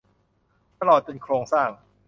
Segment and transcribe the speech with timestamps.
[0.79, 1.69] ตลอดจนโครงสร้าง